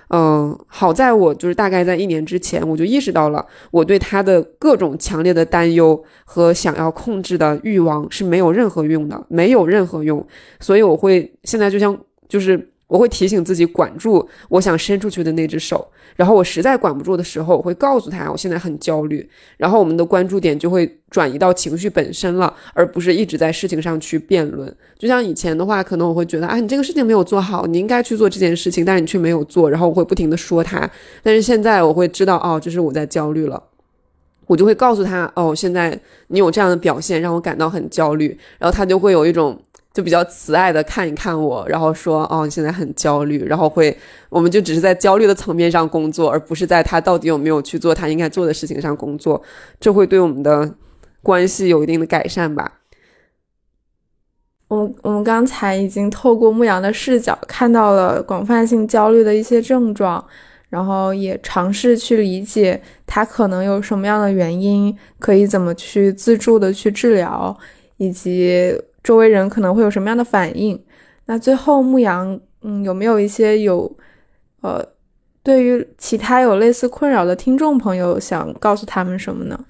[0.10, 10.26] 嗯，好在我就是大概在一年之前，我就意识到了我对他的各种强烈的担忧和想要控制的欲望是没有任何用的，没有任何用。
[10.60, 12.70] 所以我会现在就像就是。
[12.94, 15.84] 我会提醒自己管住我想伸出去的那只手，
[16.16, 19.28] 然后我实在管不住的时候，我会告诉他我现在很焦虑，
[19.58, 24.72] 然后我们的关注点就会转移到情绪本身了，而不是一直在事情上去辩论。
[25.00, 30.88] 就像以前的话，可能我会觉得啊，你这个事情没有做好，你应该去做这件事情，但是你却没有做，然后我会不停的说他。
[31.24, 33.64] 但是现在我会知道，哦，这是我在焦虑了，
[34.46, 39.60] 我就会告诉他，哦，现在你有这样的表现，让我感到很焦虑，然后他就会有一种。
[39.94, 43.96] 就比较慈爱的看一看我，然后说：“哦，你现在很焦虑。”然后会，
[44.28, 49.40] 我们就只是在焦虑的层面上工作，而不是在他到底有没有去做他应该做的事情上工作。
[49.80, 50.74] 这会对我们的
[51.22, 52.80] 关系有一定的改善吧。
[54.70, 60.26] 我我们刚才已经透过牧羊的视角看到了广泛性焦虑的一些症状，
[60.70, 67.56] 然后也尝试去理解他可能有什么样的原因，可以怎么去自助的去治疗，
[67.98, 68.76] 以及。
[69.04, 70.82] 周围人可能会有什么样的反应？
[71.26, 73.96] 那最后牧羊，嗯，有没有一些有，
[74.62, 74.86] 呃，
[75.44, 79.66] 对于其他有类似困扰的听众朋友，想告诉他们什么呢？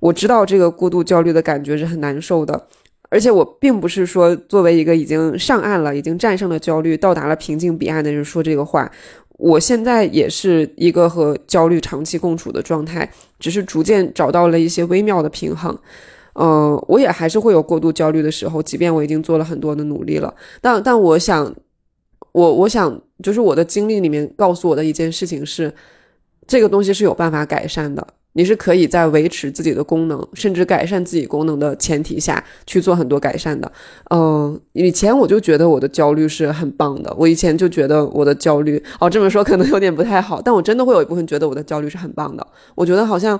[0.00, 2.66] 我知道这个过度焦虑的感觉是很难受的，
[3.08, 8.90] 而且我并不是说作为一个已经上岸了、已经战胜了焦虑、到达了平静彼岸的人说这个话。
[9.38, 13.08] 我现在也是一个和焦虑长期共处的状态，
[13.40, 15.76] 只是逐渐找到了一些微妙的平衡。
[16.34, 20.34] 嗯，我也还是会有过度焦虑的时候，即便我已经做了很多的努力了。
[20.60, 21.54] 但但我想，
[22.32, 25.72] 我我想，就是我的经历里面告诉我的一件事情是，
[26.46, 28.06] 这个东西是有办法改善的。
[28.34, 33.70] 你是可以在维持自己的功能，甚至改善自己功能的前提下去做很多改善的。
[34.08, 42.46] 嗯，以前我就觉得我的焦虑是很棒的，我以前就觉得我的焦虑，哦，这么说可能有点不太好，但我真的会有一部分觉得我的焦虑是很棒的。
[42.74, 43.38] 我觉得好像，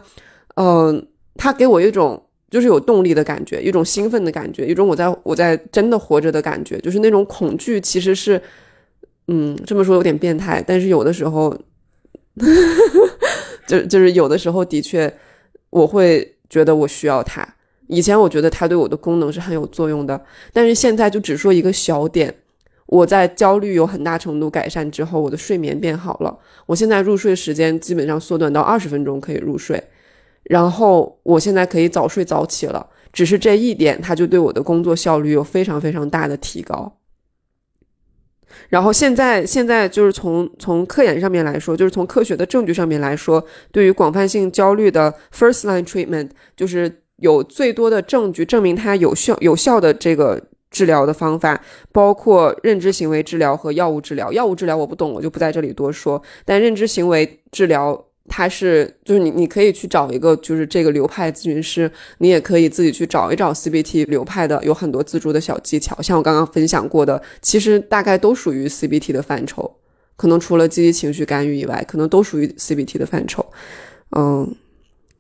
[0.57, 2.23] 嗯，它给我一种
[2.53, 6.79] 就是有动力的感觉，一种兴奋的感觉，一种我在我在真的活着的感觉。
[6.79, 8.41] 就是那种恐惧其实是，
[9.27, 11.59] 嗯，这么说有点变态，但是有的时候。
[13.69, 15.13] 就就是有的时候的确，
[15.69, 17.47] 我会觉得我需要它。
[17.89, 20.19] 以前我觉得它对我的功能是很有作用的，
[20.51, 22.35] 但是现在就只说一个小点，
[22.87, 26.37] 我在焦虑有很大程度改善之后，我的睡眠变好了。
[26.65, 29.83] 我现在入睡时间基本上缩短到二十分钟可以入睡，
[30.45, 32.87] 然后我现在可以早睡早起了。
[33.13, 36.99] 只是这一点，它就对我的工作效率有非常非常大的提高。
[38.71, 51.63] 然后现在，现在就是从从科研上面来说，就是从科学的证据上面来说，对于广泛性焦虑的 first line treatment，就是有最多的证据证明它有效有效的这个治疗的方法，
[51.93, 54.33] 包括认知行为治疗和药物治疗。
[54.33, 56.23] 药物治疗我不懂，我就不在这里多说。
[56.47, 58.07] 但认知行为治疗。
[58.29, 69.79] 它是，就是你，你可以去找一个，就是这个流派咨询师，你也可以自己去找一找 CBT 流派的，有很多自助的小技巧，像我刚刚分享过的，其实大概都属于 CBT 的范畴，
[70.17, 73.45] 可能除了积极情绪干预以外，可能都属于 CBT 的范畴。
[74.17, 74.55] 嗯，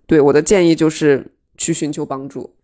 [0.06, 1.26] 对，我的建议就是
[1.56, 2.54] 去寻求帮助。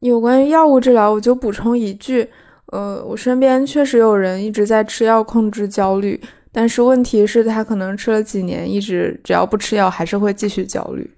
[0.00, 2.28] 有关于药物治疗，我就补充一句，
[2.72, 6.20] 呃，我身边确实有人一直在吃药控制焦虑。
[6.50, 11.08] 但是问题是，他可能吃了几年，一直只要不吃药，还是会继续焦虑。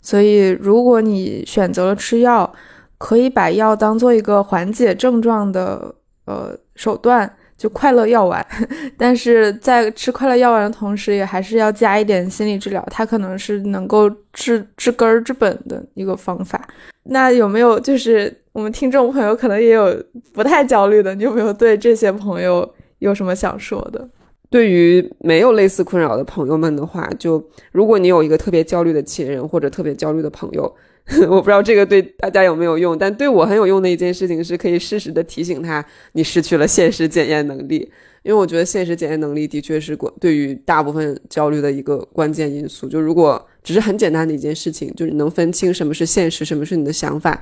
[0.00, 2.52] 所以，如果你选择了吃药，
[2.96, 5.94] 可以把药当做一个缓解症状的
[6.26, 8.46] 呃手段，就快乐药丸。
[8.96, 16.66] 但是在吃快乐药丸的同时，也还是要加一点心理治疗，它可能是能够治治根儿治本的一个方法。
[17.02, 19.94] 那有没有就是我们听众朋友可能也有
[20.32, 21.14] 不太焦虑的？
[21.14, 24.08] 你有没有对这些朋友有什么想说的？
[24.48, 27.42] 对于没有类似困扰的朋友们的话，就
[27.72, 30.72] 如果你有一个特别焦虑的亲人或者特别焦虑的朋友，
[31.28, 37.90] 我不知道这个对大家有没有用，但对我很有用的一件事情是可以适时的提醒他，你失去了现实检验能力。
[38.22, 42.88] 因为我觉得现实检验能力的确是关对于大部分焦虑的一个关键因素。
[42.88, 47.40] 就如果只是很简单的一件事情，就是能分清什么是现实，什么是你的想法，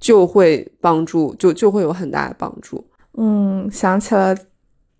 [0.00, 2.82] 就会帮助，就就会有很大的帮助。
[3.18, 4.34] 嗯，想起了，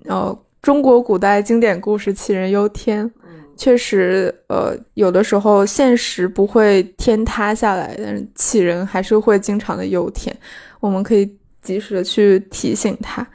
[0.04, 0.38] 哦。
[0.62, 3.10] 中国古代经典故事“杞人忧天”，
[3.58, 10.34] 确实，呃，有的时候现实不会天塌下来，但是杞人还是会经常的忧天。
[10.78, 13.26] 我们可以及时的去提醒他。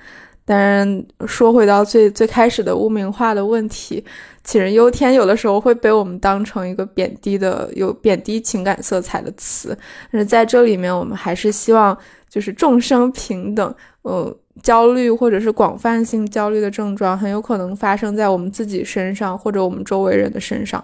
[0.48, 4.04] 当然，说回到最最开始的污名化的问题
[4.44, 9.78] ，“杞人忧天”有的时候会被我们当成一个贬低的、有贬低情感色彩的词。
[10.12, 11.96] 但是在这里面，我们还是希望
[12.30, 14.36] 就是众生平等，呃。
[14.64, 20.84] 焦虑或者是广泛性焦虑的症状，很有可能发生在我们自己身上或者我们周围人的身上。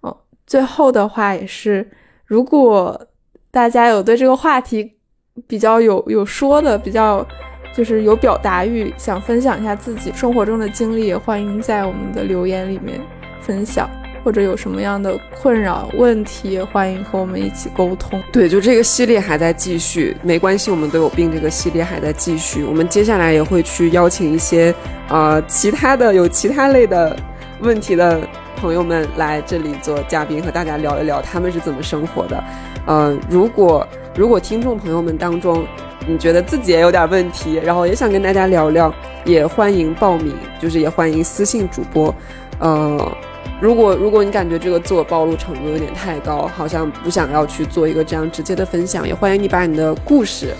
[0.00, 1.88] 哦，最后的话也是，
[2.26, 3.00] 如果
[3.52, 4.94] 大家有对这个话题
[5.46, 7.24] 比较有有说的，比较
[7.74, 13.00] 就是有表达欲，想分享一下自己生活中的经历，也欢迎在我们的留言里面
[13.40, 13.88] 分享。
[14.24, 18.22] 或者有什么样的困扰问题，也欢迎和我们一起沟通。
[18.30, 21.32] 对，就这个系列还在继续，没关系，我们都有病。
[21.32, 24.72] 这个系列还在继续，我们接下来也会去邀请一些
[25.08, 27.16] 呃其他的有其他类的
[27.62, 28.20] 问题的
[28.56, 32.44] 朋友们来这里做嘉宾，和大家聊一聊他们是怎么生活的。
[32.86, 33.84] 嗯，如果
[34.14, 35.64] 如果听众朋友们当中
[36.06, 38.92] 你觉得自己也有点问题，然后也想跟大家聊聊，
[39.24, 42.14] 也欢迎报名，就是也欢迎私信主播，
[42.58, 43.16] 呃。
[43.60, 50.52] 如果如果你感觉这个自我暴露程度有点太高，好像不想要去做一个这样直接的分享，也欢迎你把你的故事，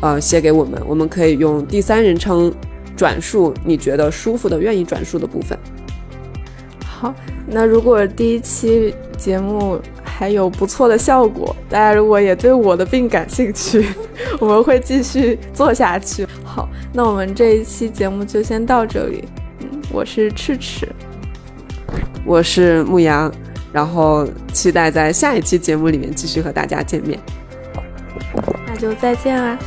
[0.00, 2.50] 呃，写给我们，我们可以用第三人称
[2.96, 5.58] 转述你觉得舒服的、愿意转述的部分。
[6.82, 7.14] 好，
[7.46, 9.78] 那如果第一期节目
[10.18, 13.86] 还有不错的效果，大家如果也对我的病感兴趣，
[14.40, 16.26] 我们会继续做下去。
[16.42, 19.24] 好，那我们这一期节目就先到这里。
[19.60, 20.88] 嗯，我是赤赤。
[22.24, 23.30] 我是牧羊，
[23.72, 27.20] 然后期待在下一期节目里面继续和大家见面。
[28.66, 29.58] 那就再见啦。